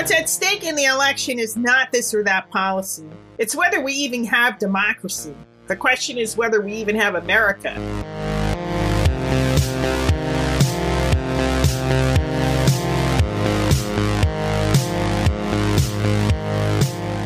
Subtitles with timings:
[0.00, 3.04] What's at stake in the election is not this or that policy.
[3.36, 5.34] It's whether we even have democracy.
[5.66, 7.74] The question is whether we even have America.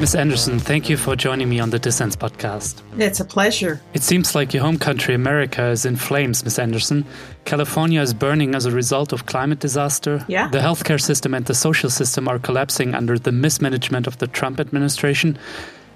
[0.05, 0.15] Ms.
[0.15, 2.83] Anderson, thank you for joining me on the Dissens podcast.
[2.99, 3.81] It's a pleasure.
[3.95, 6.59] It seems like your home country, America, is in flames, Ms.
[6.59, 7.07] Anderson.
[7.47, 10.23] California is burning as a result of climate disaster.
[10.29, 10.49] Yeah.
[10.49, 14.61] The healthcare system and the social system are collapsing under the mismanagement of the Trump
[14.61, 15.39] administration.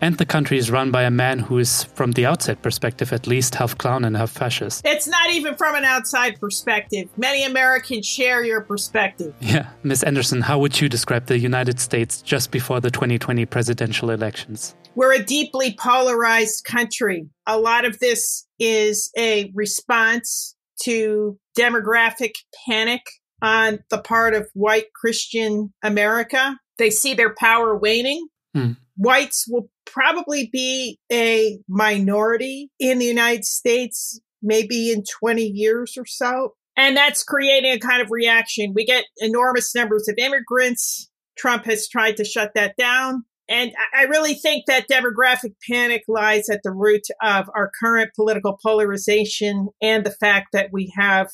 [0.01, 3.27] And the country is run by a man who is, from the outside perspective at
[3.27, 4.87] least, half clown and half fascist.
[4.87, 7.09] It's not even from an outside perspective.
[7.17, 9.35] Many Americans share your perspective.
[9.41, 9.71] Yeah.
[9.83, 10.05] Ms.
[10.05, 14.77] Anderson, how would you describe the United States just before the 2020 presidential elections?
[14.95, 17.29] We're a deeply polarized country.
[17.47, 22.35] A lot of this is a response to demographic
[22.67, 23.03] panic
[23.43, 26.59] on the part of white Christian America.
[26.79, 28.29] They see their power waning.
[28.55, 28.73] Hmm.
[28.99, 36.05] Whites will probably be a minority in the United States, maybe in 20 years or
[36.05, 36.55] so.
[36.77, 38.73] And that's creating a kind of reaction.
[38.75, 41.09] We get enormous numbers of immigrants.
[41.37, 43.25] Trump has tried to shut that down.
[43.49, 48.59] And I really think that demographic panic lies at the root of our current political
[48.63, 51.29] polarization and the fact that we have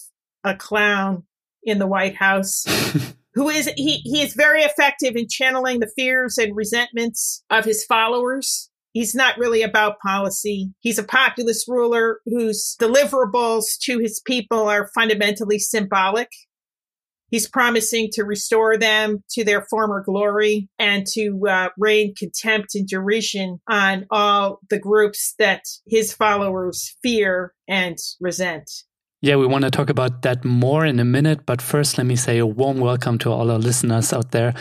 [0.44, 1.24] a clown
[1.64, 2.64] in the White House
[3.34, 7.84] who is he he is very effective in channeling the fears and resentments of his
[7.84, 8.70] followers.
[8.92, 10.72] He's not really about policy.
[10.78, 16.28] He's a populist ruler whose deliverables to his people are fundamentally symbolic.
[17.28, 22.86] He's promising to restore them to their former glory and to uh, rain contempt and
[22.86, 28.70] derision on all the groups that his followers fear and resent.
[29.24, 32.14] Yeah, we want to talk about that more in a minute, but first, let me
[32.14, 34.52] say a warm welcome to all our listeners out there.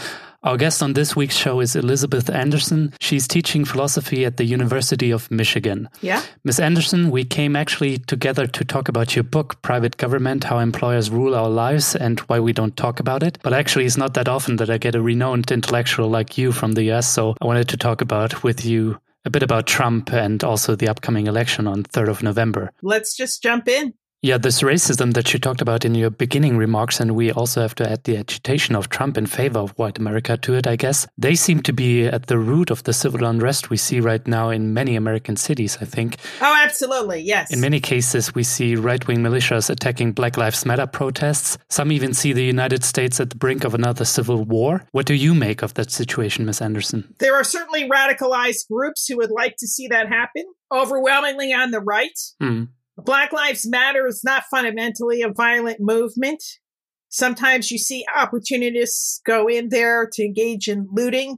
[0.43, 2.93] Our guest on this week's show is Elizabeth Anderson.
[3.01, 5.89] She's teaching philosophy at the University of Michigan.
[5.99, 6.21] Yeah.
[6.45, 11.09] Miss Anderson, we came actually together to talk about your book, Private Government How Employers
[11.09, 13.39] Rule Our Lives and Why We Don't Talk About It.
[13.43, 16.71] But actually, it's not that often that I get a renowned intellectual like you from
[16.71, 20.41] the US, so I wanted to talk about with you a bit about Trump and
[20.41, 22.71] also the upcoming election on 3rd of November.
[22.81, 23.95] Let's just jump in.
[24.25, 27.75] Yeah, this racism that you talked about in your beginning remarks, and we also have
[27.75, 31.05] to add the agitation of Trump in favor of white America to it, I guess.
[31.17, 34.49] They seem to be at the root of the civil unrest we see right now
[34.49, 36.15] in many American cities, I think.
[36.39, 37.51] Oh, absolutely, yes.
[37.51, 41.57] In many cases, we see right wing militias attacking Black Lives Matter protests.
[41.69, 44.85] Some even see the United States at the brink of another civil war.
[44.93, 46.61] What do you make of that situation, Ms.
[46.61, 47.13] Anderson?
[47.19, 51.81] There are certainly radicalized groups who would like to see that happen, overwhelmingly on the
[51.81, 52.17] right.
[52.39, 52.63] Hmm.
[52.97, 56.43] Black Lives Matter is not fundamentally a violent movement.
[57.09, 61.37] Sometimes you see opportunists go in there to engage in looting,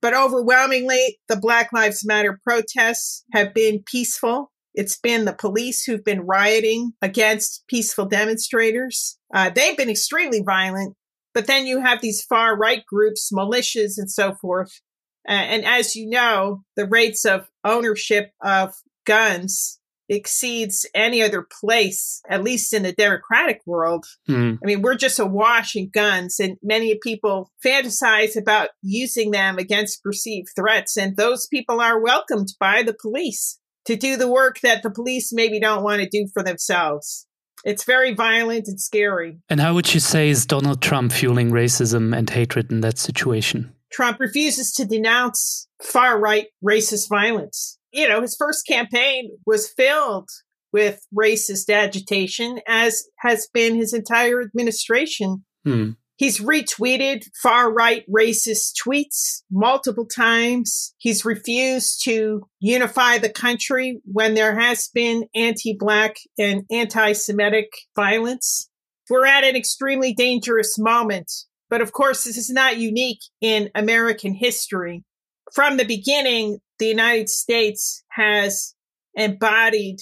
[0.00, 4.52] but overwhelmingly, the Black Lives Matter protests have been peaceful.
[4.74, 9.18] It's been the police who've been rioting against peaceful demonstrators.
[9.34, 10.94] Uh, they've been extremely violent,
[11.34, 14.80] but then you have these far right groups, militias, and so forth.
[15.28, 19.75] Uh, and as you know, the rates of ownership of guns
[20.08, 24.06] exceeds any other place, at least in the democratic world.
[24.26, 24.54] Hmm.
[24.62, 30.02] I mean, we're just awash in guns, and many people fantasize about using them against
[30.02, 30.96] perceived threats.
[30.96, 35.32] And those people are welcomed by the police to do the work that the police
[35.32, 37.26] maybe don't want to do for themselves.
[37.64, 39.38] It's very violent and scary.
[39.48, 43.72] And how would you say is Donald Trump fueling racism and hatred in that situation?
[43.90, 47.75] Trump refuses to denounce far right racist violence.
[47.92, 50.28] You know, his first campaign was filled
[50.72, 55.44] with racist agitation, as has been his entire administration.
[55.64, 55.90] Hmm.
[56.16, 60.94] He's retweeted far right racist tweets multiple times.
[60.96, 67.68] He's refused to unify the country when there has been anti black and anti Semitic
[67.94, 68.70] violence.
[69.10, 71.30] We're at an extremely dangerous moment.
[71.68, 75.04] But of course, this is not unique in American history.
[75.52, 78.74] From the beginning, the United States has
[79.14, 79.98] embodied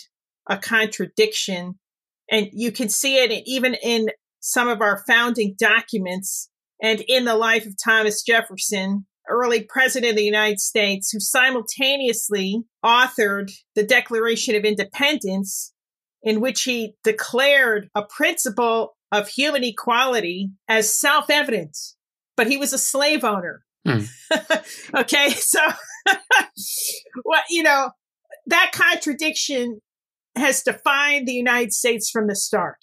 [0.49, 1.79] a contradiction.
[2.31, 4.09] And you can see it even in
[4.41, 6.51] some of our founding documents
[6.83, 12.63] and in the life of Thomas Jefferson, early president of the United States, who simultaneously
[12.85, 15.73] authored the Declaration of Independence,
[16.23, 21.77] in which he declared a principle of human equality as self evident.
[22.37, 23.65] But he was a slave owner.
[23.87, 24.01] Hmm.
[24.95, 25.61] okay, so
[27.25, 27.91] well, you know,
[28.47, 29.81] that contradiction
[30.37, 32.79] has defined the United States from the start.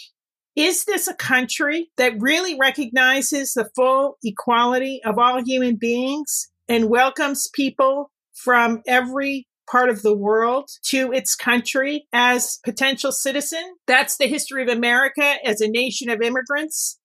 [0.56, 6.90] is this a country that really recognizes the full equality of all human beings and
[6.90, 13.76] welcomes people from every part of the world to its country as potential citizen?
[13.88, 17.00] That's the history of America as a nation of immigrants.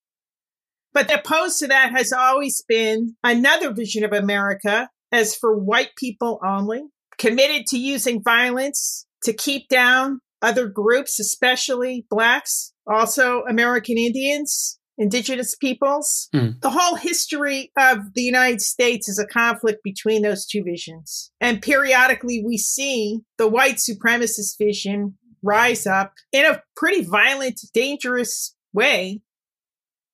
[0.92, 6.38] But opposed to that has always been another vision of America as for white people
[6.46, 6.82] only,
[7.18, 15.54] committed to using violence to keep down other groups, especially blacks, also American Indians, indigenous
[15.54, 16.28] peoples.
[16.34, 16.60] Mm.
[16.60, 21.30] The whole history of the United States is a conflict between those two visions.
[21.40, 28.54] And periodically we see the white supremacist vision rise up in a pretty violent, dangerous
[28.72, 29.22] way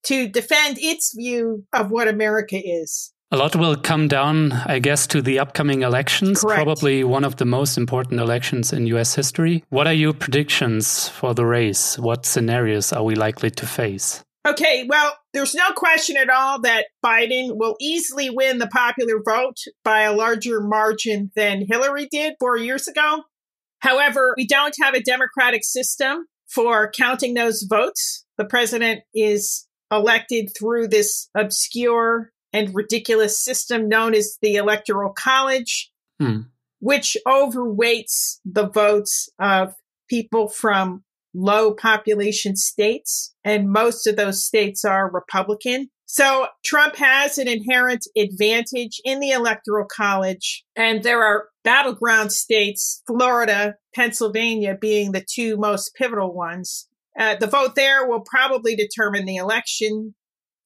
[0.05, 3.12] to defend its view of what America is.
[3.33, 6.55] A lot will come down, I guess, to the upcoming elections, Correct.
[6.55, 9.63] probably one of the most important elections in US history.
[9.69, 11.97] What are your predictions for the race?
[11.97, 14.23] What scenarios are we likely to face?
[14.47, 19.57] Okay, well, there's no question at all that Biden will easily win the popular vote
[19.83, 23.23] by a larger margin than Hillary did four years ago.
[23.79, 28.27] However, we don't have a democratic system for counting those votes.
[28.37, 35.91] The president is elected through this obscure and ridiculous system known as the Electoral College,
[36.19, 36.41] hmm.
[36.79, 39.73] which overweights the votes of
[40.07, 41.03] people from
[41.33, 43.33] low population states.
[43.43, 45.89] And most of those states are Republican.
[46.05, 50.63] So Trump has an inherent advantage in the Electoral College.
[50.75, 56.87] And there are battleground states, Florida, Pennsylvania being the two most pivotal ones.
[57.17, 60.13] Uh, the vote there will probably determine the election.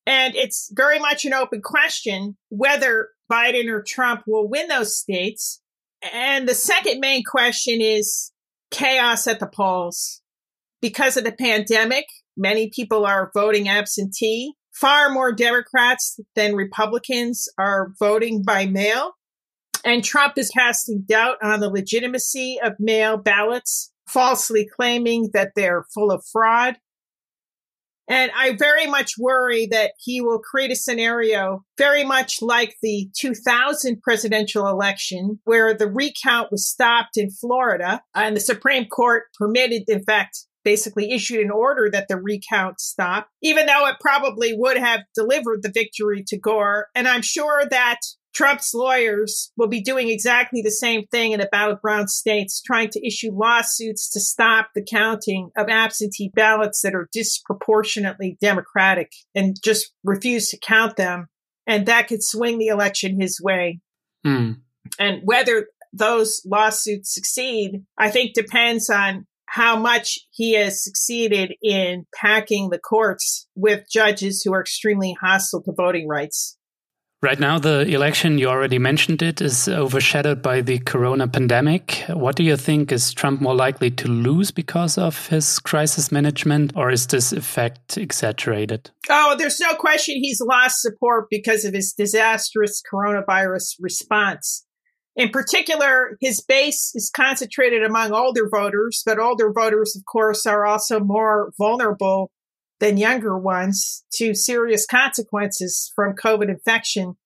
[0.08, 5.62] And it's very much an open question whether Biden or Trump will win those states.
[6.14, 8.32] And the second main question is
[8.72, 10.22] chaos at the polls.
[10.82, 12.06] Because of the pandemic,
[12.38, 14.54] many people are voting absentee.
[14.74, 19.12] Far more Democrats than Republicans are voting by mail.
[19.84, 25.86] And Trump is casting doubt on the legitimacy of mail ballots, falsely claiming that they're
[25.94, 26.78] full of fraud.
[28.08, 33.10] And I very much worry that he will create a scenario very much like the
[33.20, 39.84] 2000 presidential election, where the recount was stopped in Florida and the Supreme Court permitted,
[39.88, 44.78] in fact, basically issued an order that the recount stop, even though it probably would
[44.78, 46.88] have delivered the victory to Gore.
[46.94, 48.00] And I'm sure that
[48.38, 53.04] Trump's lawyers will be doing exactly the same thing in the battleground states, trying to
[53.04, 59.92] issue lawsuits to stop the counting of absentee ballots that are disproportionately Democratic and just
[60.04, 61.26] refuse to count them.
[61.66, 63.80] And that could swing the election his way.
[64.24, 64.58] Mm.
[65.00, 72.06] And whether those lawsuits succeed, I think depends on how much he has succeeded in
[72.14, 76.56] packing the courts with judges who are extremely hostile to voting rights.
[77.20, 82.04] Right now, the election, you already mentioned it, is overshadowed by the corona pandemic.
[82.10, 82.92] What do you think?
[82.92, 87.98] Is Trump more likely to lose because of his crisis management, or is this effect
[87.98, 88.92] exaggerated?
[89.10, 94.64] Oh, there's no question he's lost support because of his disastrous coronavirus response.
[95.16, 100.68] In particular, his base is concentrated among older voters, but older voters, of course, are
[100.68, 102.30] also more vulnerable
[102.80, 107.18] than younger ones to serious consequences from COVID infection.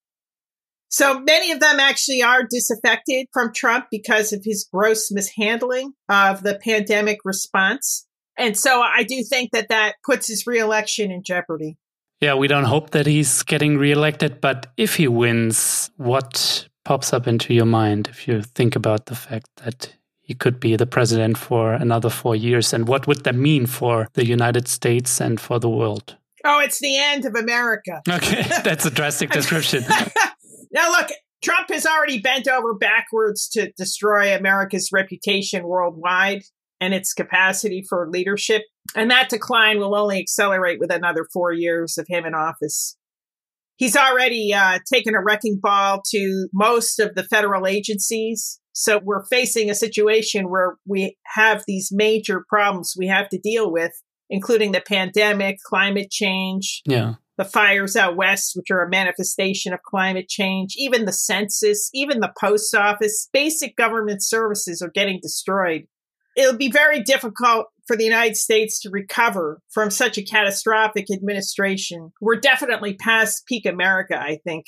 [0.90, 6.44] So many of them actually are disaffected from Trump because of his gross mishandling of
[6.44, 8.06] the pandemic response.
[8.38, 11.78] And so I do think that that puts his reelection in jeopardy.
[12.20, 17.28] Yeah, we don't hope that he's getting reelected, but if he wins, what pops up
[17.28, 19.94] into your mind if you think about the fact that
[20.32, 22.72] he could be the president for another four years.
[22.72, 26.16] And what would that mean for the United States and for the world?
[26.46, 28.02] Oh, it's the end of America.
[28.10, 29.84] Okay, that's a drastic description.
[30.72, 31.10] now, look,
[31.44, 36.44] Trump has already bent over backwards to destroy America's reputation worldwide
[36.80, 38.62] and its capacity for leadership.
[38.96, 42.96] And that decline will only accelerate with another four years of him in office.
[43.76, 49.26] He's already uh, taken a wrecking ball to most of the federal agencies so we're
[49.26, 53.92] facing a situation where we have these major problems we have to deal with,
[54.30, 57.16] including the pandemic, climate change, yeah.
[57.38, 62.22] the fires out west, which are a manifestation of climate change, even the census, even
[62.22, 65.86] the post office, basic government services are getting destroyed.
[66.38, 72.14] It'll be very difficult for the United States to recover from such a catastrophic administration.
[72.22, 74.66] We're definitely past peak America, I think.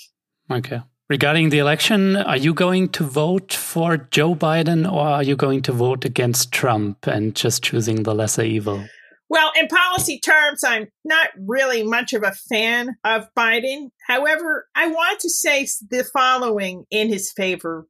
[0.52, 0.82] Okay.
[1.14, 5.62] Regarding the election, are you going to vote for Joe Biden or are you going
[5.62, 8.84] to vote against Trump and just choosing the lesser evil?
[9.30, 13.90] Well, in policy terms, I'm not really much of a fan of Biden.
[14.08, 17.86] However, I want to say the following in his favor.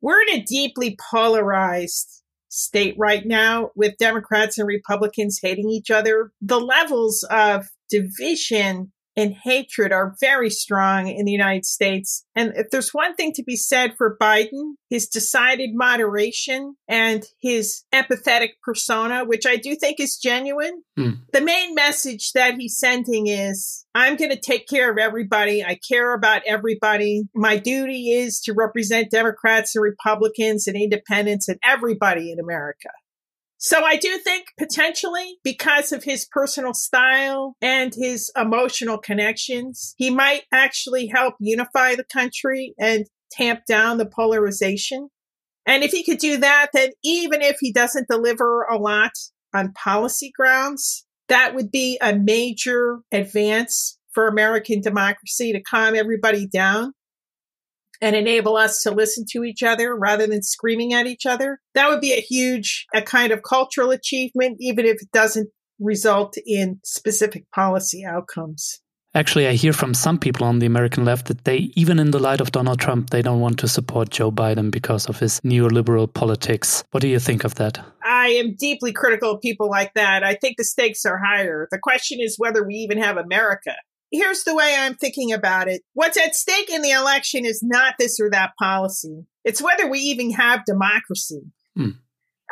[0.00, 6.32] We're in a deeply polarized state right now with Democrats and Republicans hating each other.
[6.42, 12.24] The levels of division and hatred are very strong in the United States.
[12.34, 17.84] And if there's one thing to be said for Biden, his decided moderation and his
[17.92, 20.82] empathetic persona, which I do think is genuine.
[20.98, 21.18] Mm.
[21.32, 25.64] The main message that he's sending is I'm going to take care of everybody.
[25.64, 27.24] I care about everybody.
[27.34, 32.90] My duty is to represent Democrats and Republicans and independents and everybody in America.
[33.62, 40.08] So I do think potentially because of his personal style and his emotional connections, he
[40.08, 45.10] might actually help unify the country and tamp down the polarization.
[45.66, 49.12] And if he could do that, then even if he doesn't deliver a lot
[49.54, 56.46] on policy grounds, that would be a major advance for American democracy to calm everybody
[56.46, 56.94] down
[58.00, 61.60] and enable us to listen to each other rather than screaming at each other.
[61.74, 66.36] That would be a huge, a kind of cultural achievement, even if it doesn't result
[66.46, 68.80] in specific policy outcomes.
[69.12, 72.20] Actually, I hear from some people on the American left that they, even in the
[72.20, 76.12] light of Donald Trump, they don't want to support Joe Biden because of his neoliberal
[76.12, 76.84] politics.
[76.92, 77.84] What do you think of that?
[78.04, 80.22] I am deeply critical of people like that.
[80.22, 81.66] I think the stakes are higher.
[81.72, 83.74] The question is whether we even have America
[84.10, 85.82] here's the way I'm thinking about it.
[85.94, 89.24] What's at stake in the election is not this or that policy.
[89.44, 91.42] It's whether we even have democracy.
[91.76, 91.90] Hmm.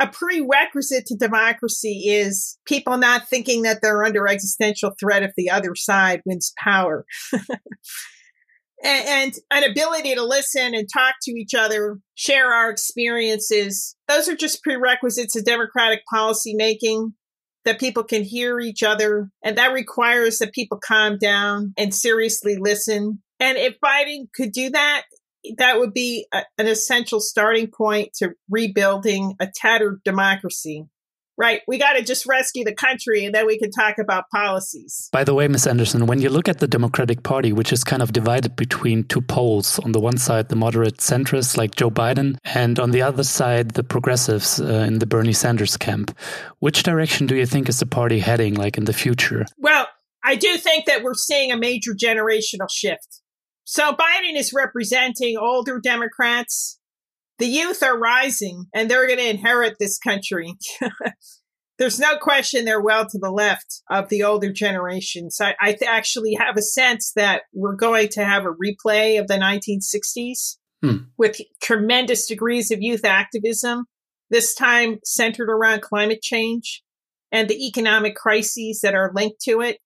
[0.00, 5.50] A prerequisite to democracy is people not thinking that they're under existential threat if the
[5.50, 7.04] other side wins power.
[8.84, 13.96] and, an ability to listen and talk to each other, share our experiences.
[14.06, 17.14] Those are just prerequisites of democratic policy making
[17.68, 19.30] that people can hear each other.
[19.44, 23.22] And that requires that people calm down and seriously listen.
[23.38, 25.02] And if Biden could do that,
[25.58, 30.86] that would be a, an essential starting point to rebuilding a tattered democracy
[31.38, 31.62] right?
[31.68, 35.08] We got to just rescue the country and then we can talk about policies.
[35.12, 35.66] By the way, Ms.
[35.66, 39.22] Anderson, when you look at the Democratic Party, which is kind of divided between two
[39.22, 43.22] poles, on the one side, the moderate centrists like Joe Biden, and on the other
[43.22, 46.16] side, the progressives uh, in the Bernie Sanders camp,
[46.58, 49.46] which direction do you think is the party heading like in the future?
[49.56, 49.86] Well,
[50.24, 53.20] I do think that we're seeing a major generational shift.
[53.64, 56.77] So Biden is representing older Democrats
[57.38, 60.54] the youth are rising and they're going to inherit this country.
[61.78, 65.38] There's no question they're well to the left of the older generations.
[65.40, 69.28] I, I th- actually have a sense that we're going to have a replay of
[69.28, 71.04] the 1960s hmm.
[71.16, 73.84] with tremendous degrees of youth activism,
[74.28, 76.82] this time centered around climate change
[77.30, 79.78] and the economic crises that are linked to it.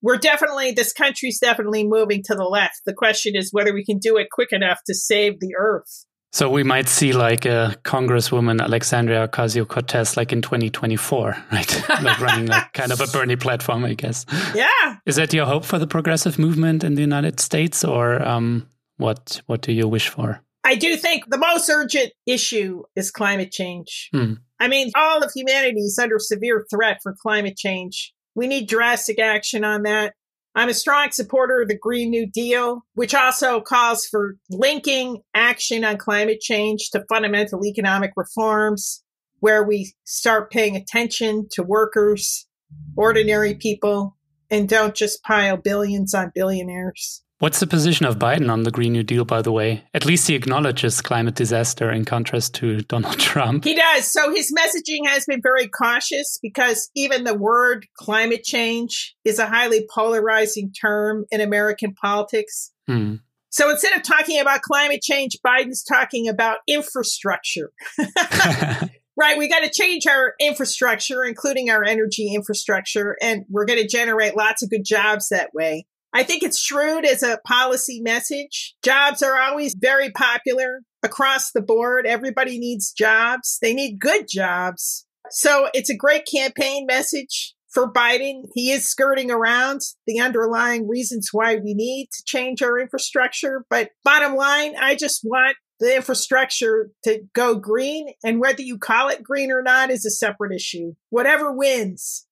[0.00, 2.80] We're definitely, this country's definitely moving to the left.
[2.86, 6.06] The question is whether we can do it quick enough to save the earth.
[6.36, 11.88] So we might see like a Congresswoman Alexandria Ocasio Cortez like in 2024, right?
[12.02, 14.26] like running like kind of a Bernie platform, I guess.
[14.54, 14.96] Yeah.
[15.06, 19.40] Is that your hope for the progressive movement in the United States, or um, what?
[19.46, 20.42] What do you wish for?
[20.62, 24.10] I do think the most urgent issue is climate change.
[24.12, 24.34] Hmm.
[24.60, 28.12] I mean, all of humanity is under severe threat for climate change.
[28.34, 30.12] We need drastic action on that.
[30.56, 35.84] I'm a strong supporter of the Green New Deal, which also calls for linking action
[35.84, 39.04] on climate change to fundamental economic reforms,
[39.40, 42.48] where we start paying attention to workers,
[42.96, 44.16] ordinary people,
[44.50, 47.22] and don't just pile billions on billionaires.
[47.38, 49.84] What's the position of Biden on the Green New Deal, by the way?
[49.92, 53.64] At least he acknowledges climate disaster in contrast to Donald Trump.
[53.64, 54.10] He does.
[54.10, 59.46] So his messaging has been very cautious because even the word climate change is a
[59.46, 62.72] highly polarizing term in American politics.
[62.86, 63.16] Hmm.
[63.50, 67.70] So instead of talking about climate change, Biden's talking about infrastructure.
[69.16, 69.36] right.
[69.36, 74.36] We got to change our infrastructure, including our energy infrastructure, and we're going to generate
[74.36, 75.86] lots of good jobs that way.
[76.12, 78.74] I think it's shrewd as a policy message.
[78.82, 82.06] Jobs are always very popular across the board.
[82.06, 83.58] Everybody needs jobs.
[83.60, 85.06] They need good jobs.
[85.30, 88.44] So it's a great campaign message for Biden.
[88.54, 93.64] He is skirting around the underlying reasons why we need to change our infrastructure.
[93.68, 98.08] But bottom line, I just want the infrastructure to go green.
[98.24, 100.94] And whether you call it green or not is a separate issue.
[101.10, 102.25] Whatever wins.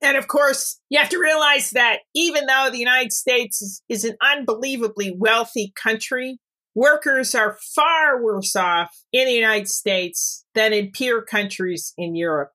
[0.00, 4.04] And of course, you have to realize that even though the United States is, is,
[4.04, 6.38] an unbelievably wealthy country,
[6.74, 12.52] workers are far worse off in the United States than in peer countries in Europe.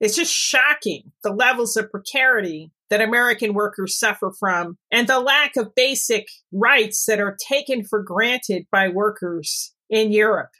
[0.00, 5.56] It's just shocking the levels of precarity that American workers suffer from and the lack
[5.56, 10.50] of basic rights that are taken for granted by workers in Europe.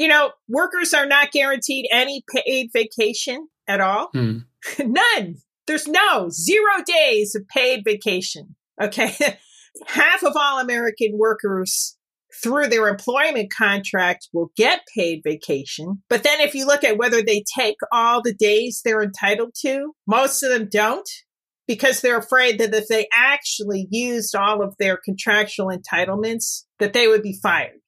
[0.00, 4.08] You know, workers are not guaranteed any paid vacation at all.
[4.14, 4.38] Hmm.
[4.78, 5.36] None.
[5.66, 8.56] There's no zero days of paid vacation.
[8.82, 9.14] Okay.
[9.86, 11.98] Half of all American workers
[12.42, 16.02] through their employment contract will get paid vacation.
[16.08, 19.92] But then if you look at whether they take all the days they're entitled to,
[20.06, 21.10] most of them don't
[21.68, 27.06] because they're afraid that if they actually used all of their contractual entitlements, that they
[27.06, 27.80] would be fired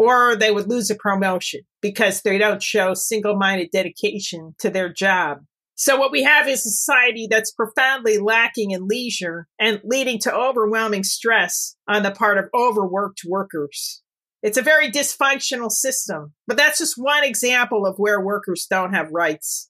[0.00, 5.40] or they would lose a promotion because they don't show single-minded dedication to their job.
[5.74, 10.34] So what we have is a society that's profoundly lacking in leisure and leading to
[10.34, 14.00] overwhelming stress on the part of overworked workers.
[14.42, 19.10] It's a very dysfunctional system, but that's just one example of where workers don't have
[19.10, 19.68] rights.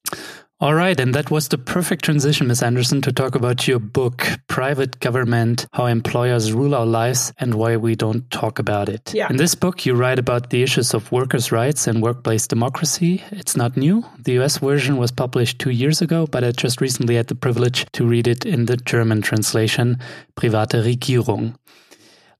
[0.62, 2.62] All right, and that was the perfect transition, Ms.
[2.62, 7.78] Anderson, to talk about your book, Private Government How Employers Rule Our Lives and Why
[7.78, 9.14] We Don't Talk About It.
[9.14, 9.28] Yeah.
[9.30, 13.24] In this book, you write about the issues of workers' rights and workplace democracy.
[13.30, 14.04] It's not new.
[14.22, 17.86] The US version was published two years ago, but I just recently had the privilege
[17.92, 19.98] to read it in the German translation,
[20.36, 21.54] Private Regierung.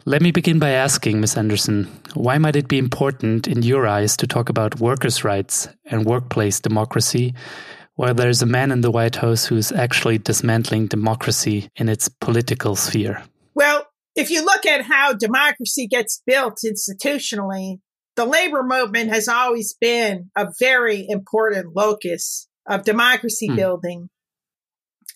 [0.07, 1.37] Let me begin by asking, Ms.
[1.37, 6.07] Anderson, why might it be important in your eyes to talk about workers' rights and
[6.07, 7.35] workplace democracy?
[7.97, 12.77] While there's a man in the White House who's actually dismantling democracy in its political
[12.77, 13.23] sphere.
[13.55, 17.81] Well, if you look at how democracy gets built institutionally,
[18.17, 23.57] the labor movement has always been a very important locus of democracy hmm.
[23.57, 24.09] building.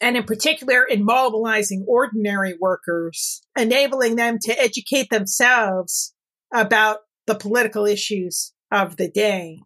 [0.05, 6.13] And in particular, in mobilizing ordinary workers, enabling them to educate themselves
[6.53, 9.61] about the political issues of the day.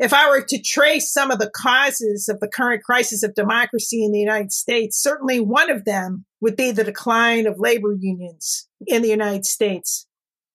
[0.00, 4.04] If I were to trace some of the causes of the current crisis of democracy
[4.04, 8.68] in the United States, certainly one of them would be the decline of labor unions
[8.84, 10.08] in the United States.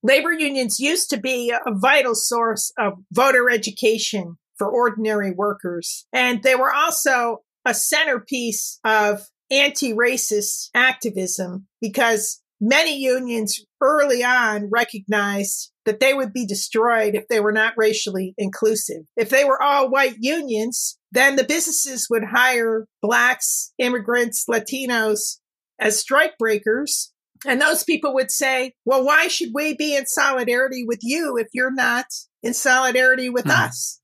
[0.03, 6.05] Labor unions used to be a vital source of voter education for ordinary workers.
[6.11, 15.71] And they were also a centerpiece of anti-racist activism because many unions early on recognized
[15.85, 19.03] that they would be destroyed if they were not racially inclusive.
[19.15, 25.37] If they were all white unions, then the businesses would hire blacks, immigrants, Latinos
[25.79, 27.09] as strikebreakers.
[27.47, 31.47] And those people would say, well, why should we be in solidarity with you if
[31.53, 32.05] you're not
[32.43, 33.51] in solidarity with mm.
[33.51, 33.98] us?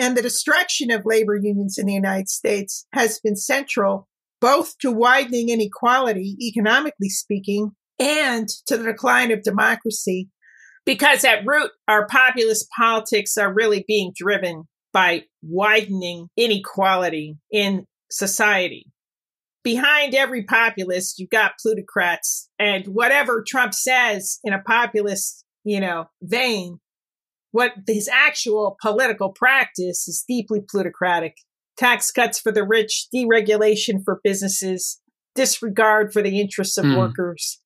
[0.00, 4.08] And the destruction of labor unions in the United States has been central
[4.40, 10.30] both to widening inequality, economically speaking, and to the decline of democracy.
[10.86, 18.86] Because at root, our populist politics are really being driven by widening inequality in society.
[19.62, 26.06] Behind every populist, you've got plutocrats and whatever Trump says in a populist, you know,
[26.22, 26.80] vein,
[27.52, 31.36] what his actual political practice is deeply plutocratic.
[31.76, 35.00] Tax cuts for the rich, deregulation for businesses,
[35.34, 36.98] disregard for the interests of mm.
[36.98, 37.60] workers.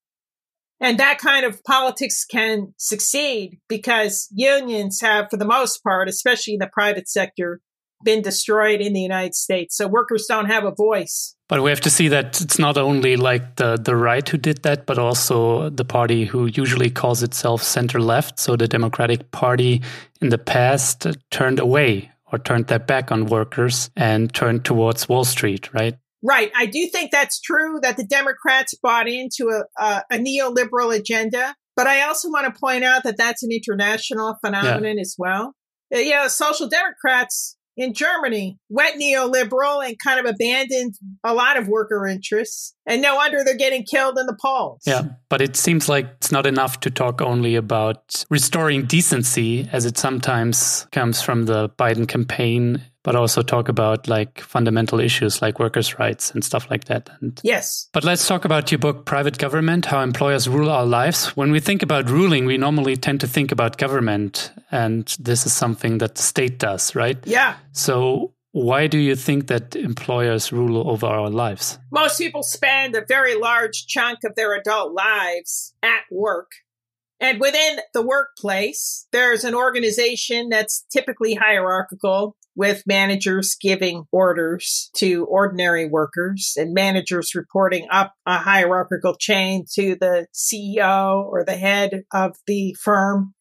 [0.80, 6.54] And that kind of politics can succeed because unions have, for the most part, especially
[6.54, 7.60] in the private sector,
[8.04, 9.76] been destroyed in the United States.
[9.76, 11.36] So workers don't have a voice.
[11.48, 14.62] But we have to see that it's not only like the, the right who did
[14.62, 18.38] that, but also the party who usually calls itself center left.
[18.38, 19.82] So the Democratic Party
[20.22, 25.24] in the past turned away or turned their back on workers and turned towards Wall
[25.24, 25.96] Street, right?
[26.22, 26.50] Right.
[26.56, 31.54] I do think that's true that the Democrats bought into a, a, a neoliberal agenda.
[31.76, 35.00] But I also want to point out that that's an international phenomenon yeah.
[35.02, 35.54] as well.
[35.90, 41.68] You know, social democrats in Germany went neoliberal and kind of abandoned a lot of
[41.68, 42.74] worker interests.
[42.86, 44.82] And no wonder they're getting killed in the polls.
[44.86, 49.86] Yeah, but it seems like it's not enough to talk only about restoring decency, as
[49.86, 55.60] it sometimes comes from the Biden campaign but also talk about like fundamental issues like
[55.60, 57.10] workers' rights and stuff like that.
[57.20, 57.88] And yes.
[57.92, 61.36] But let's talk about your book, Private Government How Employers Rule Our Lives.
[61.36, 65.52] When we think about ruling, we normally tend to think about government, and this is
[65.52, 67.18] something that the state does, right?
[67.24, 67.56] Yeah.
[67.72, 71.78] So, why do you think that employers rule over our lives?
[71.92, 76.52] Most people spend a very large chunk of their adult lives at work.
[77.20, 85.24] And within the workplace, there's an organization that's typically hierarchical with managers giving orders to
[85.26, 92.04] ordinary workers and managers reporting up a hierarchical chain to the CEO or the head
[92.12, 93.34] of the firm.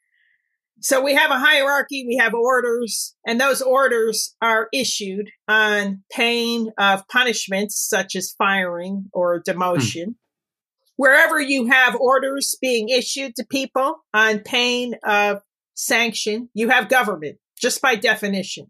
[0.82, 6.72] So we have a hierarchy, we have orders, and those orders are issued on pain
[6.78, 10.06] of punishments such as firing or demotion.
[10.06, 10.12] Hmm.
[10.98, 15.42] Wherever you have orders being issued to people on pain of
[15.74, 18.68] sanction, you have government, just by definition.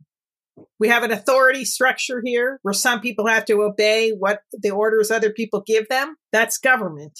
[0.80, 5.12] We have an authority structure here where some people have to obey what the orders
[5.12, 6.16] other people give them.
[6.32, 7.18] That's government.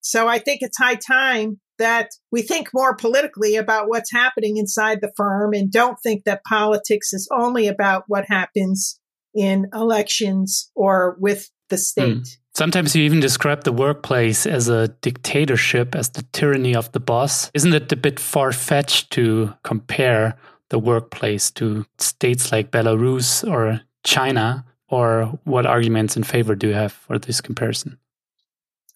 [0.00, 5.00] So I think it's high time that we think more politically about what's happening inside
[5.00, 9.00] the firm and don't think that politics is only about what happens
[9.34, 12.18] in elections or with the state.
[12.18, 12.36] Mm.
[12.56, 17.50] Sometimes you even describe the workplace as a dictatorship, as the tyranny of the boss.
[17.52, 20.36] Isn't it a bit far fetched to compare
[20.70, 24.64] the workplace to states like Belarus or China?
[24.88, 27.98] Or what arguments in favor do you have for this comparison?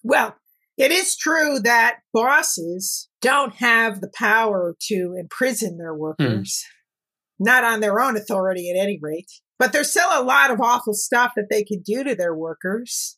[0.03, 0.35] Well,
[0.77, 5.99] it is true that bosses don't have the power to imprison their hmm.
[5.99, 7.45] workers, mm.
[7.45, 9.29] not on their own authority at any rate.
[9.57, 13.17] But there's still a lot of awful stuff that they can do to their workers.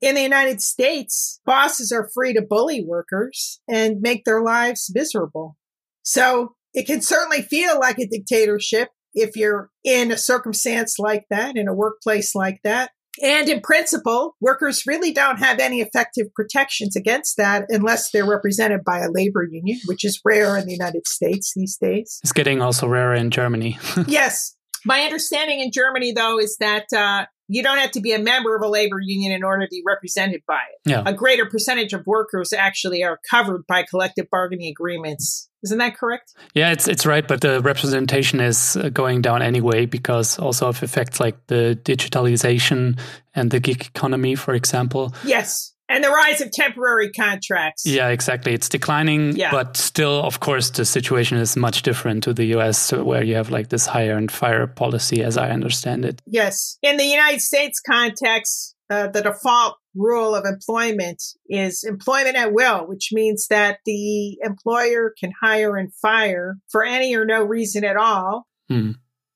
[0.00, 5.56] In the United States, bosses are free to bully workers and make their lives miserable.
[6.04, 11.56] So it can certainly feel like a dictatorship if you're in a circumstance like that,
[11.56, 12.90] in a workplace like that.
[13.22, 18.84] And in principle, workers really don't have any effective protections against that unless they're represented
[18.84, 22.20] by a labor union, which is rare in the United States these days.
[22.22, 23.78] It's getting also rarer in Germany.
[24.06, 24.56] yes.
[24.86, 28.56] My understanding in Germany, though, is that uh, you don't have to be a member
[28.56, 30.90] of a labor union in order to be represented by it.
[30.90, 31.02] Yeah.
[31.04, 36.34] A greater percentage of workers actually are covered by collective bargaining agreements isn't that correct?
[36.54, 40.82] Yeah, it's it's right, but the representation is uh, going down anyway because also of
[40.82, 42.98] effects like the digitalization
[43.34, 45.14] and the gig economy, for example.
[45.24, 45.71] Yes.
[45.88, 47.84] And the rise of temporary contracts.
[47.84, 48.54] Yeah, exactly.
[48.54, 49.50] It's declining, yeah.
[49.50, 53.50] but still, of course, the situation is much different to the US, where you have
[53.50, 56.22] like this hire and fire policy, as I understand it.
[56.26, 56.78] Yes.
[56.82, 62.86] In the United States context, uh, the default rule of employment is employment at will,
[62.86, 67.96] which means that the employer can hire and fire for any or no reason at
[67.96, 68.46] all.
[68.68, 68.92] Hmm.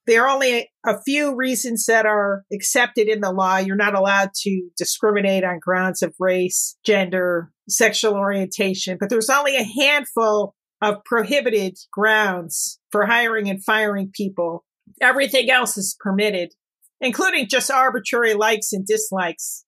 [0.07, 3.57] There are only a few reasons that are accepted in the law.
[3.57, 9.57] You're not allowed to discriminate on grounds of race, gender, sexual orientation, but there's only
[9.57, 14.64] a handful of prohibited grounds for hiring and firing people.
[15.01, 16.55] Everything else is permitted,
[17.01, 19.64] including just arbitrary likes and dislikes.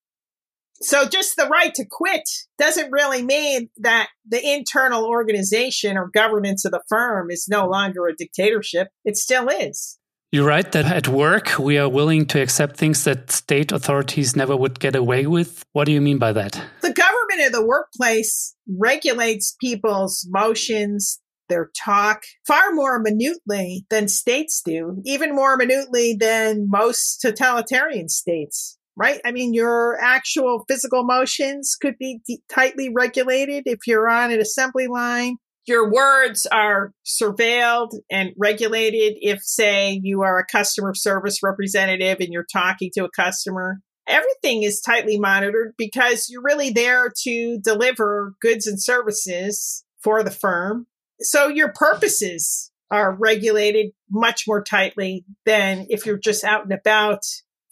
[0.81, 6.64] So just the right to quit doesn't really mean that the internal organization or governance
[6.64, 8.88] of the firm is no longer a dictatorship.
[9.05, 9.97] It still is.
[10.30, 14.54] You write that at work we are willing to accept things that state authorities never
[14.54, 15.62] would get away with.
[15.72, 16.62] What do you mean by that?
[16.82, 24.60] The government of the workplace regulates people's motions, their talk far more minutely than states
[24.62, 29.20] do, even more minutely than most totalitarian states right?
[29.24, 34.88] I mean, your actual physical motions could be tightly regulated if you're on an assembly
[34.88, 35.36] line.
[35.68, 42.33] Your words are surveilled and regulated if, say, you are a customer service representative and
[42.33, 43.76] you're talking to a customer.
[44.07, 50.31] Everything is tightly monitored because you're really there to deliver goods and services for the
[50.31, 50.87] firm.
[51.20, 57.20] So your purposes are regulated much more tightly than if you're just out and about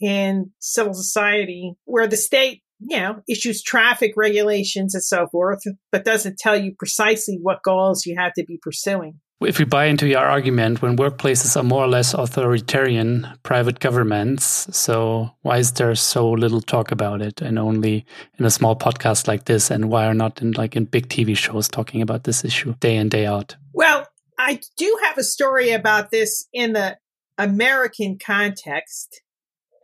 [0.01, 5.63] in civil society where the state, you know, issues traffic regulations and so forth,
[5.93, 9.21] but doesn't tell you precisely what goals you have to be pursuing.
[9.41, 14.67] If we buy into your argument, when workplaces are more or less authoritarian private governments,
[14.75, 18.07] so why is there so little talk about it and only
[18.39, 19.71] in a small podcast like this?
[19.71, 22.97] And why are not in like in big TV shows talking about this issue day
[22.97, 23.57] in, day out?
[23.75, 24.07] Well,
[24.39, 26.97] I do have a story about this in the
[27.37, 29.21] American context.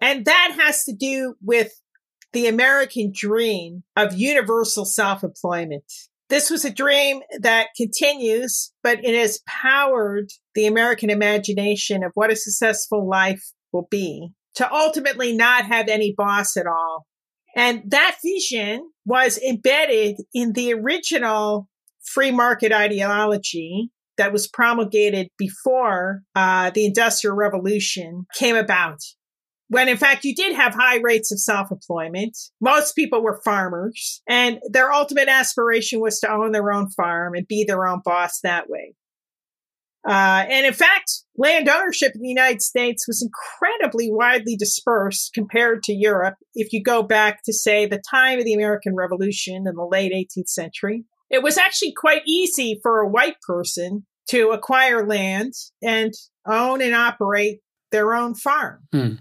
[0.00, 1.72] And that has to do with
[2.33, 5.85] the American dream of universal self employment.
[6.29, 12.31] This was a dream that continues, but it has powered the American imagination of what
[12.33, 17.07] a successful life will be to ultimately not have any boss at all.
[17.55, 21.68] And that vision was embedded in the original
[22.03, 29.01] free market ideology that was promulgated before uh, the Industrial Revolution came about
[29.72, 32.37] when in fact you did have high rates of self-employment.
[32.61, 37.48] Most people were farmers and their ultimate aspiration was to own their own farm and
[37.48, 38.94] be their own boss that way.
[40.06, 45.82] Uh, and in fact, land ownership in the United States was incredibly widely dispersed compared
[45.85, 46.35] to Europe.
[46.54, 50.12] If you go back to say the time of the American Revolution in the late
[50.12, 56.12] 18th century, it was actually quite easy for a white person to acquire land and
[56.46, 58.80] own and operate their own farm.
[58.92, 59.14] Hmm.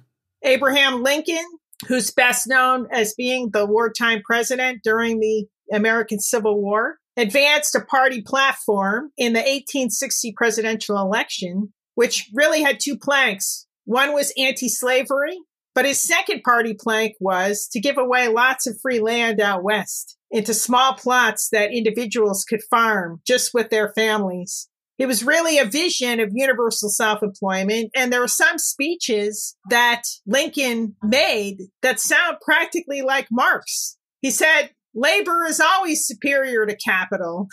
[0.43, 1.45] Abraham Lincoln,
[1.88, 7.82] who's best known as being the wartime president during the American Civil War, advanced a
[7.82, 13.67] party platform in the 1860 presidential election, which really had two planks.
[13.86, 15.38] One was anti slavery,
[15.73, 20.17] but his second party plank was to give away lots of free land out west
[20.30, 24.69] into small plots that individuals could farm just with their families.
[25.01, 27.89] It was really a vision of universal self employment.
[27.95, 33.97] And there are some speeches that Lincoln made that sound practically like Marx.
[34.19, 37.47] He said, labor is always superior to capital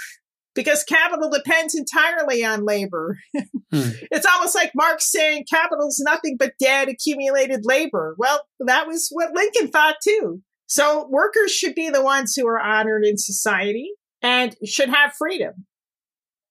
[0.55, 3.17] because capital depends entirely on labor.
[3.35, 3.45] hmm.
[4.11, 8.15] It's almost like Marx saying capital is nothing but dead accumulated labor.
[8.19, 10.43] Well, that was what Lincoln thought too.
[10.67, 15.65] So workers should be the ones who are honored in society and should have freedom.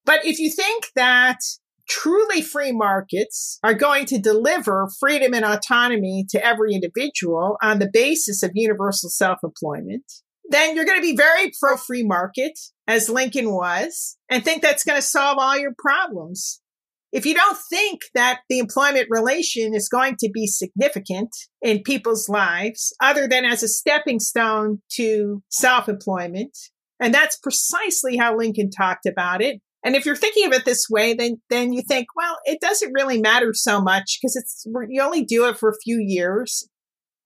[0.07, 1.37] But if you think that
[1.89, 7.89] truly free markets are going to deliver freedom and autonomy to every individual on the
[7.91, 10.05] basis of universal self employment,
[10.49, 14.85] then you're going to be very pro free market, as Lincoln was, and think that's
[14.85, 16.61] going to solve all your problems.
[17.11, 22.29] If you don't think that the employment relation is going to be significant in people's
[22.29, 26.57] lives, other than as a stepping stone to self employment,
[26.97, 30.87] and that's precisely how Lincoln talked about it, and if you're thinking of it this
[30.89, 35.01] way, then then you think, well, it doesn't really matter so much because it's you
[35.01, 36.67] only do it for a few years,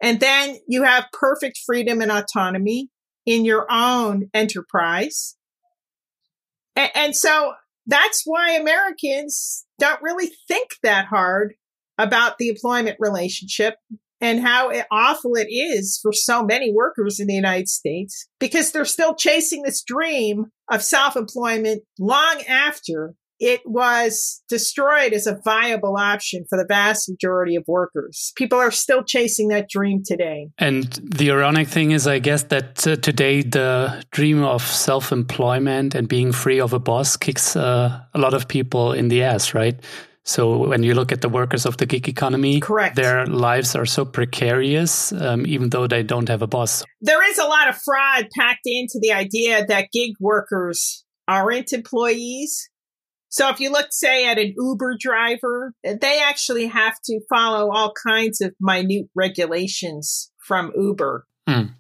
[0.01, 2.89] and then you have perfect freedom and autonomy
[3.25, 5.35] in your own enterprise.
[6.75, 7.53] And, and so
[7.87, 11.53] that's why Americans don't really think that hard
[11.97, 13.75] about the employment relationship
[14.21, 18.85] and how awful it is for so many workers in the United States because they're
[18.85, 25.97] still chasing this dream of self employment long after it was destroyed as a viable
[25.97, 28.31] option for the vast majority of workers.
[28.35, 30.49] People are still chasing that dream today.
[30.59, 35.95] And the ironic thing is, I guess, that uh, today the dream of self employment
[35.95, 39.55] and being free of a boss kicks uh, a lot of people in the ass,
[39.55, 39.79] right?
[40.31, 43.85] So when you look at the workers of the gig economy, correct, their lives are
[43.85, 46.85] so precarious, um, even though they don't have a boss.
[47.01, 52.69] There is a lot of fraud packed into the idea that gig workers aren't employees.
[53.27, 57.93] So if you look, say, at an Uber driver, they actually have to follow all
[58.07, 61.25] kinds of minute regulations from Uber.
[61.47, 61.75] Mm.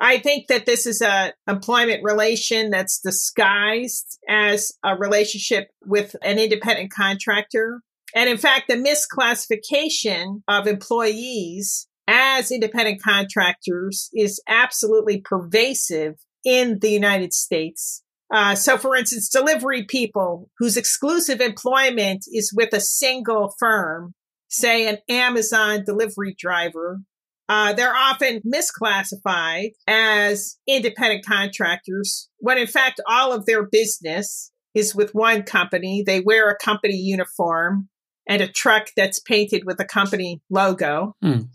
[0.00, 6.40] I think that this is a employment relation that's disguised as a relationship with an
[6.40, 7.80] independent contractor.
[8.14, 16.90] And in fact, the misclassification of employees as independent contractors is absolutely pervasive in the
[16.90, 18.02] United States.
[18.32, 24.14] Uh, so, for instance, delivery people whose exclusive employment is with a single firm,
[24.48, 27.00] say an Amazon delivery driver,
[27.48, 34.94] uh, they're often misclassified as independent contractors when in fact all of their business is
[34.94, 36.02] with one company.
[36.04, 37.90] They wear a company uniform
[38.28, 41.16] and a truck that's painted with a company logo.
[41.24, 41.48] Mm.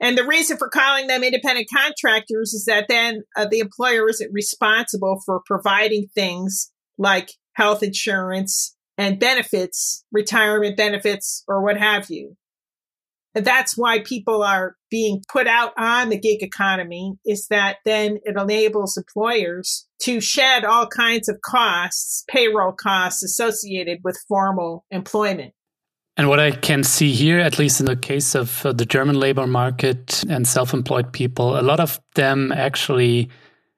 [0.00, 4.32] And the reason for calling them independent contractors is that then uh, the employer isn't
[4.32, 12.36] responsible for providing things like health insurance and benefits, retirement benefits, or what have you
[13.34, 18.18] And that's why people are being put out on the gig economy is that then
[18.24, 25.53] it enables employers to shed all kinds of costs, payroll costs associated with formal employment.
[26.16, 29.18] And what I can see here, at least in the case of uh, the German
[29.18, 33.30] labor market and self employed people, a lot of them actually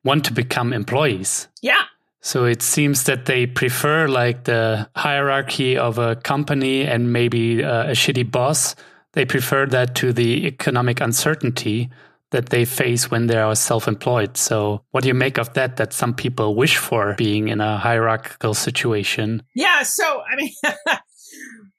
[0.05, 1.49] want to become employees.
[1.63, 1.83] Yeah.
[2.21, 7.85] So it seems that they prefer like the hierarchy of a company and maybe uh,
[7.85, 8.75] a shitty boss
[9.17, 11.89] they prefer that to the economic uncertainty
[12.33, 14.37] that they face when they are self employed.
[14.37, 15.79] So, what do you make of that?
[15.79, 19.43] That some people wish for being in a hierarchical situation?
[19.55, 19.85] Yeah.
[19.85, 20.53] So, I mean,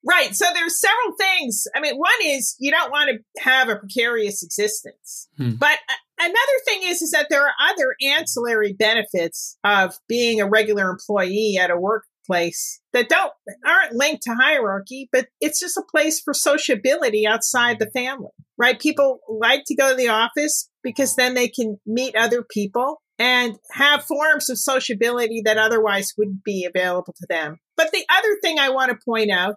[0.08, 0.36] right.
[0.36, 1.68] So, there's several things.
[1.76, 5.28] I mean, one is you don't want to have a precarious existence.
[5.38, 5.56] Hmm.
[5.56, 5.78] But
[6.20, 11.58] another thing is, is that there are other ancillary benefits of being a regular employee
[11.60, 13.32] at a work place that don't
[13.66, 18.80] aren't linked to hierarchy, but it's just a place for sociability outside the family, right?
[18.80, 23.58] People like to go to the office because then they can meet other people and
[23.72, 27.58] have forms of sociability that otherwise wouldn't be available to them.
[27.76, 29.56] But the other thing I want to point out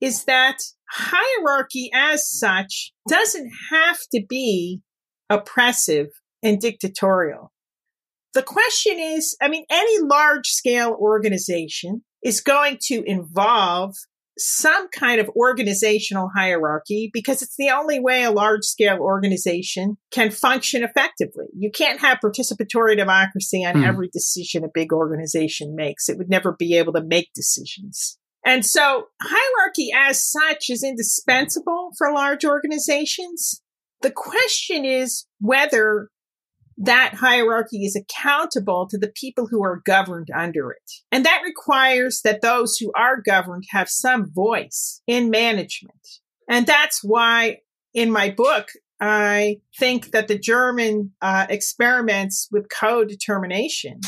[0.00, 0.58] is that
[0.90, 4.80] hierarchy as such doesn't have to be
[5.28, 6.08] oppressive
[6.42, 7.52] and dictatorial.
[8.34, 13.94] The question is, I mean, any large scale organization is going to involve
[14.38, 20.30] some kind of organizational hierarchy because it's the only way a large scale organization can
[20.30, 21.46] function effectively.
[21.54, 23.86] You can't have participatory democracy on mm.
[23.86, 26.08] every decision a big organization makes.
[26.08, 28.18] It would never be able to make decisions.
[28.44, 33.62] And so hierarchy as such is indispensable for large organizations.
[34.02, 36.08] The question is whether
[36.82, 40.90] that hierarchy is accountable to the people who are governed under it.
[41.12, 46.00] And that requires that those who are governed have some voice in management.
[46.48, 47.58] And that's why
[47.92, 54.00] in my book, I think that the German uh, experiments with co-determination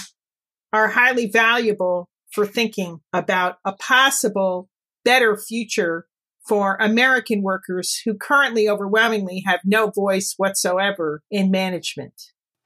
[0.73, 4.69] are highly valuable for thinking about a possible
[5.05, 6.07] better future
[6.47, 12.15] for American workers who currently overwhelmingly have no voice whatsoever in management.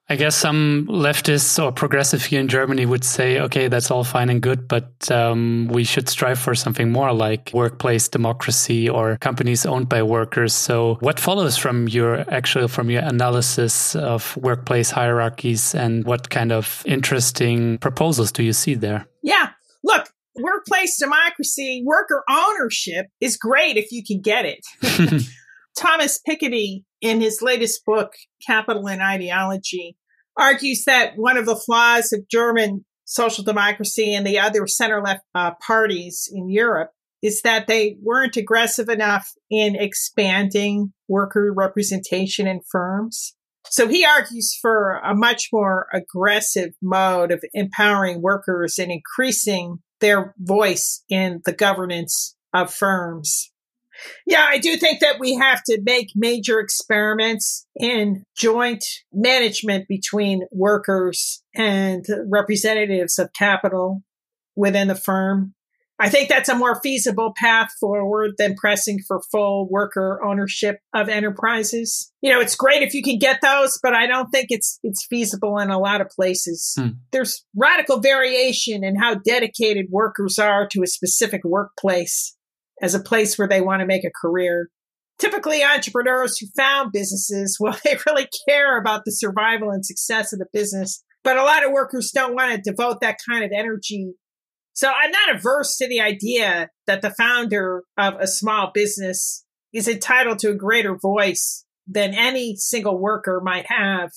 [0.09, 4.31] I guess some leftists or progressive here in Germany would say, okay, that's all fine
[4.31, 9.67] and good, but um, we should strive for something more like workplace democracy or companies
[9.67, 10.55] owned by workers.
[10.55, 16.53] So, what follows from your actual from your analysis of workplace hierarchies, and what kind
[16.53, 19.09] of interesting proposals do you see there?
[19.25, 19.51] Yeah,
[20.67, 25.25] workplace democracy, worker ownership is great if you can get it.
[25.79, 28.13] Thomas Piketty, in his latest book,
[28.47, 29.97] Capital and Ideology,
[30.37, 35.23] argues that one of the flaws of German social democracy and the other center left
[35.35, 36.91] uh, parties in Europe
[37.23, 43.35] is that they weren't aggressive enough in expanding worker representation in firms.
[43.69, 50.35] So he argues for a much more aggressive mode of empowering workers and increasing their
[50.39, 53.51] voice in the governance of firms.
[54.27, 60.43] Yeah, I do think that we have to make major experiments in joint management between
[60.53, 64.03] workers and representatives of capital
[64.55, 65.55] within the firm.
[65.99, 71.09] I think that's a more feasible path forward than pressing for full worker ownership of
[71.09, 72.13] enterprises.
[72.21, 75.07] You know, it's great if you can get those, but I don't think it's it's
[75.09, 76.75] feasible in a lot of places.
[76.79, 76.89] Hmm.
[77.13, 82.37] There's radical variation in how dedicated workers are to a specific workplace
[82.83, 84.69] as a place where they want to make a career.
[85.19, 90.39] Typically, entrepreneurs who found businesses, well, they really care about the survival and success of
[90.41, 91.03] the business.
[91.25, 94.13] But a lot of workers don't want to devote that kind of energy.
[94.77, 99.89] So I'm not averse to the idea that the founder of a small business is
[99.89, 104.11] entitled to a greater voice than any single worker might have.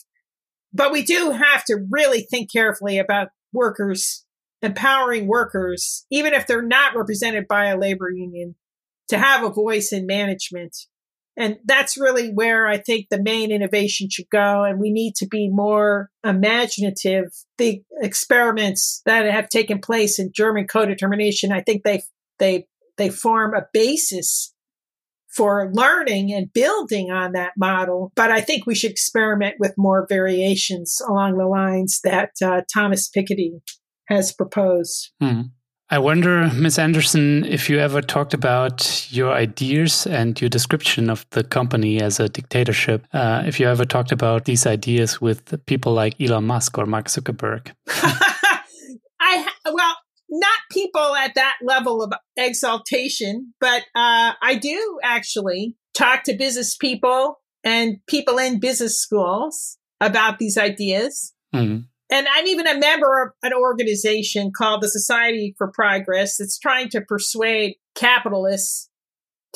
[0.74, 4.26] But we do have to really think carefully about workers
[4.62, 8.56] empowering workers, even if they're not represented by a labor union,
[9.08, 10.76] to have a voice in management.
[11.38, 14.63] And that's really where I think the main innovation should go.
[14.63, 17.28] And we need to be more imaginative.
[17.58, 22.04] The experiments that have taken place in German co-determination, I think they,
[22.39, 24.54] they, they form a basis
[25.30, 28.12] for learning and building on that model.
[28.15, 33.10] But I think we should experiment with more variations along the lines that uh, Thomas
[33.10, 33.62] Piketty
[34.08, 35.12] has proposed.
[35.22, 35.42] Hmm.
[35.91, 36.78] I wonder, Ms.
[36.78, 42.19] Anderson, if you ever talked about your ideas and your description of the company as
[42.19, 43.08] a dictatorship.
[43.12, 47.08] Uh, if you ever talked about these ideas with people like Elon Musk or Mark
[47.08, 47.71] Zuckerberg.
[49.19, 49.95] I well,
[50.30, 56.78] not people at that level of exaltation, but uh, I do actually talk to business
[56.78, 61.34] people and people in business schools about these ideas.
[61.54, 66.58] Mm and I'm even a member of an organization called the Society for Progress that's
[66.58, 68.89] trying to persuade capitalists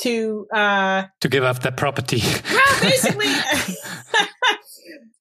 [0.02, 2.22] to uh, to give up their property.
[2.50, 3.26] well, basically,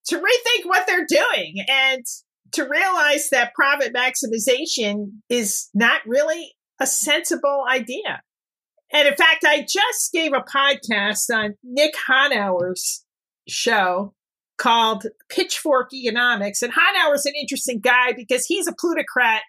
[0.05, 2.03] to rethink what they're doing and
[2.53, 8.21] to realize that profit maximization is not really a sensible idea.
[8.91, 13.05] And in fact, I just gave a podcast on Nick Hanauer's
[13.47, 14.13] show
[14.63, 16.61] called Pitchfork Economics.
[16.61, 16.71] And
[17.13, 19.41] is an interesting guy because he's a plutocrat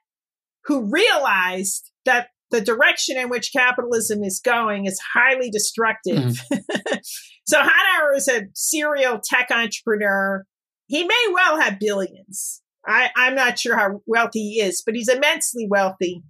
[0.64, 6.40] who realized that the direction in which capitalism is going is highly destructive.
[6.52, 6.98] Mm.
[7.46, 10.44] so Hanauer is a serial tech entrepreneur.
[10.86, 12.60] He may well have billions.
[12.86, 16.22] I, I'm not sure how wealthy he is, but he's immensely wealthy.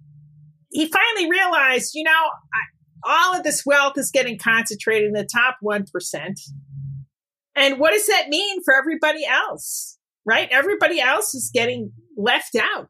[0.71, 2.61] He finally realized, you know, I,
[3.03, 5.85] all of this wealth is getting concentrated in the top 1%.
[7.55, 9.97] And what does that mean for everybody else?
[10.25, 10.49] Right?
[10.51, 12.89] Everybody else is getting left out.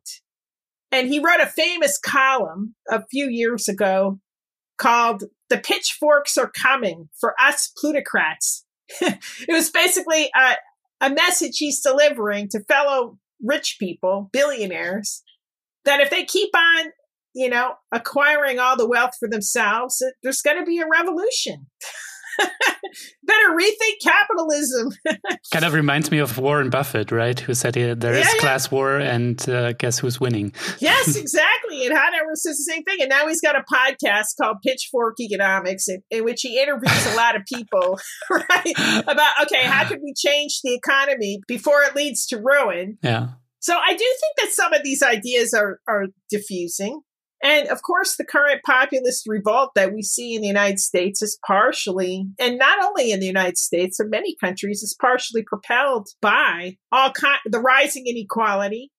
[0.91, 4.19] And he wrote a famous column a few years ago
[4.77, 8.65] called The Pitchforks Are Coming for Us Plutocrats.
[9.01, 10.55] it was basically a,
[11.01, 15.23] a message he's delivering to fellow rich people, billionaires,
[15.83, 16.91] that if they keep on,
[17.33, 21.67] you know, acquiring all the wealth for themselves, there's going to be a revolution.
[23.23, 24.91] Better rethink capitalism.
[25.51, 27.39] kind of reminds me of Warren Buffett, right?
[27.39, 28.39] Who said there is yeah, yeah.
[28.39, 30.53] class war, and uh, guess who's winning?
[30.79, 31.85] yes, exactly.
[31.85, 32.97] And Hanauer says the same thing.
[33.01, 37.15] And now he's got a podcast called Pitchfork Economics, in, in which he interviews a
[37.15, 39.03] lot of people, right?
[39.07, 42.97] About okay, how could we change the economy before it leads to ruin?
[43.01, 43.29] Yeah.
[43.59, 47.01] So I do think that some of these ideas are are diffusing.
[47.45, 51.37] And of course, the current populist revolt that we see in the United States is
[51.45, 56.77] partially, and not only in the United States, in many countries, is partially propelled by
[56.91, 58.91] all kind, the rising inequality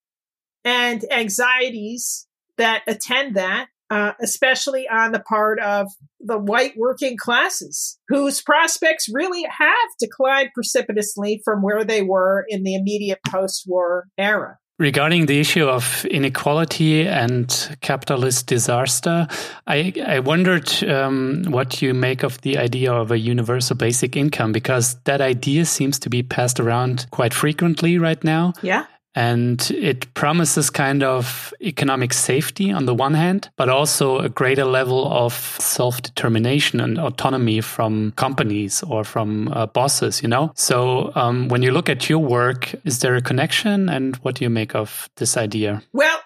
[0.64, 5.88] and anxieties that attend that, uh, especially on the part of
[6.20, 12.62] the white working classes, whose prospects really have declined precipitously from where they were in
[12.62, 14.58] the immediate post-war era.
[14.78, 19.26] Regarding the issue of inequality and capitalist disaster,
[19.66, 24.52] I, I wondered um, what you make of the idea of a universal basic income,
[24.52, 28.52] because that idea seems to be passed around quite frequently right now.
[28.60, 28.84] Yeah.
[29.16, 34.66] And it promises kind of economic safety on the one hand, but also a greater
[34.66, 40.52] level of self determination and autonomy from companies or from uh, bosses, you know?
[40.54, 43.88] So um, when you look at your work, is there a connection?
[43.88, 45.82] And what do you make of this idea?
[45.94, 46.20] Well,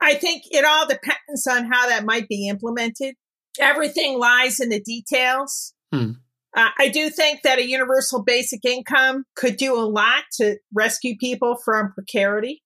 [0.00, 3.14] I think it all depends on how that might be implemented.
[3.60, 5.72] Everything lies in the details.
[5.92, 6.12] Hmm.
[6.56, 11.16] Uh, I do think that a universal basic income could do a lot to rescue
[11.16, 12.62] people from precarity.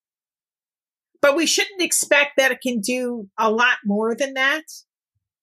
[1.23, 4.65] But we shouldn't expect that it can do a lot more than that.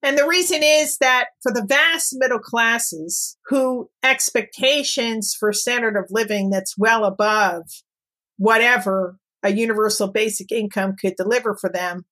[0.02, 6.06] And the reason is that for the vast middle classes who expectations for standard of
[6.10, 7.64] living that's well above
[8.36, 12.04] whatever a universal basic income could deliver for them,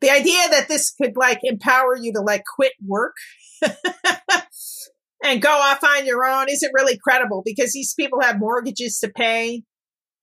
[0.00, 3.16] the idea that this could like empower you to like quit work
[5.22, 9.08] and go off on your own isn't really credible because these people have mortgages to
[9.08, 9.62] pay.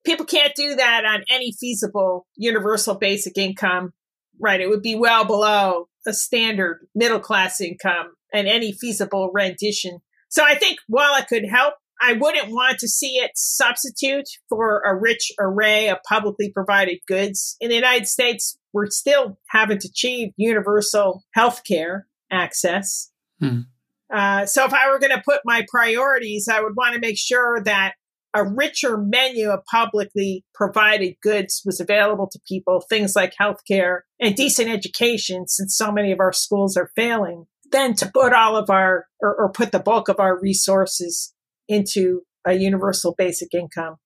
[0.04, 3.92] People can't do that on any feasible universal basic income,
[4.40, 4.60] right?
[4.60, 9.98] It would be well below a standard middle class income and any feasible rendition.
[10.28, 14.82] So I think while it could help, I wouldn't want to see it substitute for
[14.82, 17.56] a rich array of publicly provided goods.
[17.60, 23.10] In the United States, we're still haven't achieved universal health care access.
[23.40, 23.60] Hmm.
[24.12, 27.18] Uh, so if I were going to put my priorities, I would want to make
[27.18, 27.94] sure that
[28.34, 34.36] a richer menu of publicly provided goods was available to people, things like healthcare and
[34.36, 38.68] decent education, since so many of our schools are failing, than to put all of
[38.68, 41.34] our, or, or put the bulk of our resources
[41.66, 43.96] into a universal basic income.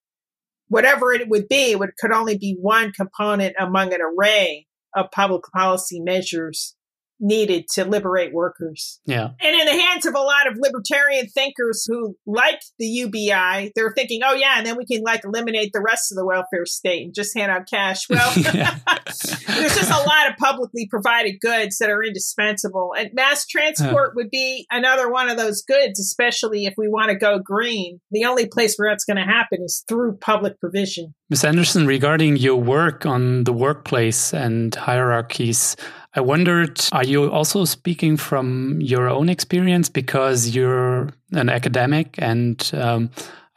[0.69, 5.11] Whatever it would be, it would, could only be one component among an array of
[5.11, 6.77] public policy measures
[7.21, 9.01] needed to liberate workers.
[9.05, 9.31] Yeah.
[9.41, 13.93] And in the hands of a lot of libertarian thinkers who like the UBI, they're
[13.95, 17.05] thinking, oh, yeah, and then we can like eliminate the rest of the welfare state
[17.05, 18.09] and just hand out cash.
[18.09, 22.95] Well, there's just a lot of publicly provided goods that are indispensable.
[22.99, 27.17] And mass transport would be another one of those goods, especially if we want to
[27.17, 28.01] go green.
[28.11, 31.15] The only place where that's going to happen is through public provision.
[31.29, 31.45] Ms.
[31.45, 35.77] Anderson, regarding your work on the workplace and hierarchies,
[36.15, 42.69] I wondered, are you also speaking from your own experience because you're an academic and
[42.75, 43.11] um,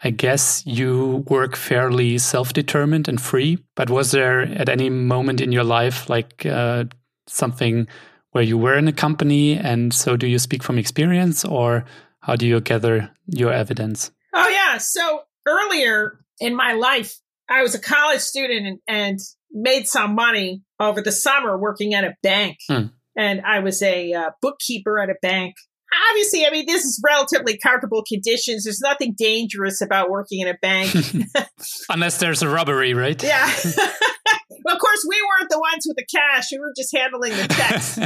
[0.03, 3.57] I guess you work fairly self determined and free.
[3.75, 6.85] But was there at any moment in your life like uh,
[7.27, 7.87] something
[8.31, 9.57] where you were in a company?
[9.57, 11.85] And so do you speak from experience or
[12.19, 14.11] how do you gather your evidence?
[14.33, 14.77] Oh, yeah.
[14.77, 17.17] So earlier in my life,
[17.49, 19.19] I was a college student and, and
[19.53, 22.57] made some money over the summer working at a bank.
[22.67, 22.87] Hmm.
[23.15, 25.55] And I was a uh, bookkeeper at a bank.
[26.09, 28.63] Obviously, I mean, this is relatively comfortable conditions.
[28.63, 30.91] There's nothing dangerous about working in a bank.
[31.89, 33.21] Unless there's a robbery, right?
[33.21, 33.47] Yeah.
[33.75, 33.87] well,
[34.75, 36.51] of course, we weren't the ones with the cash.
[36.51, 37.99] We were just handling the checks.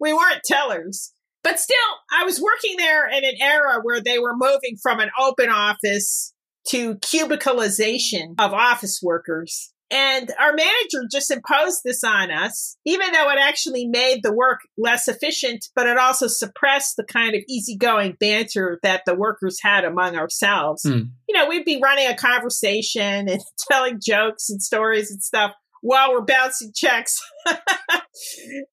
[0.00, 1.12] we weren't tellers.
[1.44, 1.76] But still,
[2.10, 6.32] I was working there in an era where they were moving from an open office
[6.68, 9.71] to cubicalization of office workers.
[9.92, 14.60] And our manager just imposed this on us, even though it actually made the work
[14.78, 19.84] less efficient, but it also suppressed the kind of easygoing banter that the workers had
[19.84, 20.82] among ourselves.
[20.86, 21.10] Mm.
[21.28, 23.40] You know, we'd be running a conversation and
[23.70, 27.18] telling jokes and stories and stuff while we're bouncing checks.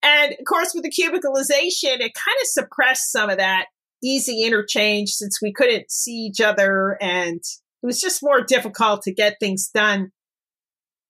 [0.02, 3.66] and of course, with the cubicalization, it kind of suppressed some of that
[4.02, 7.40] easy interchange since we couldn't see each other and
[7.82, 10.10] it was just more difficult to get things done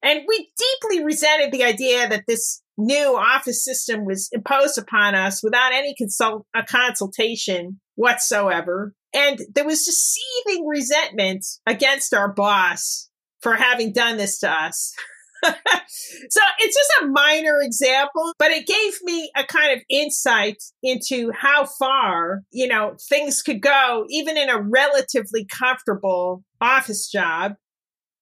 [0.02, 5.42] And we deeply resented the idea that this new office system was imposed upon us
[5.42, 8.94] without any consult- a consultation whatsoever.
[9.12, 13.08] And there was just seething resentment against our boss
[13.40, 14.94] for having done this to us.
[15.42, 21.32] so it's just a minor example, but it gave me a kind of insight into
[21.32, 27.54] how far, you know, things could go, even in a relatively comfortable office job.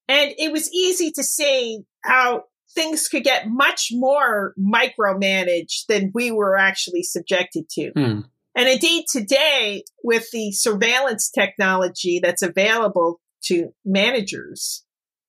[0.09, 2.44] And it was easy to see how
[2.74, 7.90] things could get much more micromanaged than we were actually subjected to.
[7.90, 8.20] Hmm.
[8.56, 14.84] And indeed, today, with the surveillance technology that's available to managers,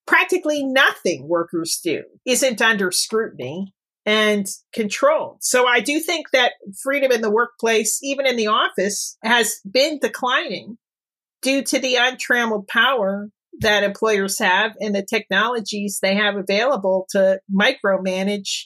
[0.08, 3.74] practically nothing workers do isn't under scrutiny
[4.06, 5.38] and controlled.
[5.42, 10.00] So I do think that freedom in the workplace, even in the office, has been
[10.00, 10.78] declining
[11.44, 13.30] due to the untrammeled power
[13.60, 18.66] that employers have and the technologies they have available to micromanage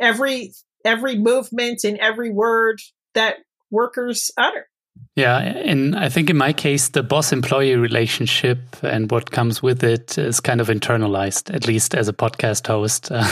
[0.00, 0.52] every
[0.84, 2.80] every movement and every word
[3.14, 3.36] that
[3.70, 4.66] workers utter.
[5.14, 9.82] Yeah, and I think in my case, the boss employee relationship and what comes with
[9.82, 13.10] it is kind of internalized, at least as a podcast host.
[13.10, 13.24] Uh,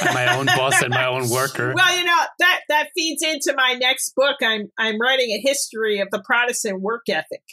[0.00, 1.72] I'm my own boss and my own worker.
[1.74, 4.36] Well, you know, that, that feeds into my next book.
[4.42, 7.44] I'm, I'm writing a history of the Protestant work ethic.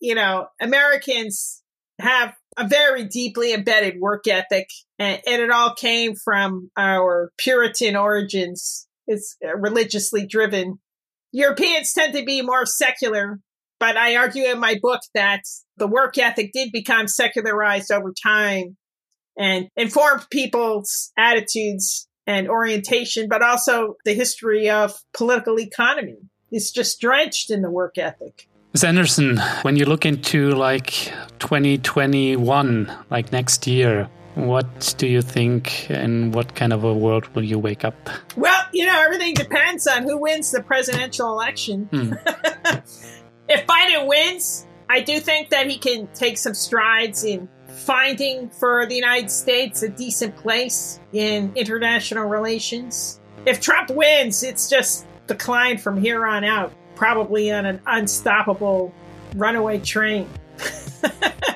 [0.00, 1.62] You know, Americans
[1.98, 4.68] have a very deeply embedded work ethic,
[4.98, 8.86] and, and it all came from our Puritan origins.
[9.06, 10.78] It's uh, religiously driven
[11.32, 13.40] Europeans tend to be more secular,
[13.78, 15.42] but I argue in my book that
[15.76, 18.76] the work ethic did become secularized over time
[19.36, 26.18] and informed people's attitudes and orientation, but also the history of political economy
[26.50, 28.48] is just drenched in the work ethic.
[28.74, 28.84] Ms.
[28.84, 30.90] Anderson, when you look into like
[31.38, 37.42] 2021, like next year, what do you think, and what kind of a world will
[37.42, 37.94] you wake up?
[38.36, 41.88] Well, you know, everything depends on who wins the presidential election.
[41.90, 42.12] Hmm.
[43.48, 48.86] if Biden wins, I do think that he can take some strides in finding for
[48.86, 53.20] the United States a decent place in international relations.
[53.46, 58.92] If Trump wins, it's just decline from here on out, probably on an unstoppable
[59.34, 60.28] runaway train.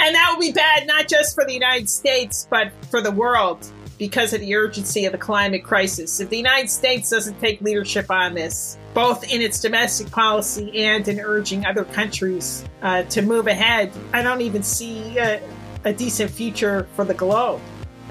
[0.00, 3.70] And that would be bad not just for the United States, but for the world
[3.98, 6.20] because of the urgency of the climate crisis.
[6.20, 11.06] If the United States doesn't take leadership on this, both in its domestic policy and
[11.06, 15.42] in urging other countries uh, to move ahead, I don't even see a,
[15.84, 17.60] a decent future for the globe.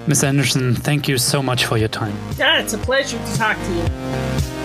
[0.06, 0.22] Ms.
[0.22, 2.16] Anderson, thank you so much for your time.
[2.38, 4.59] Yeah, it's a pleasure to talk to you.